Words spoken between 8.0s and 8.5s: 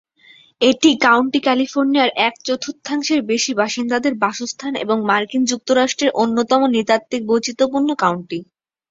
County.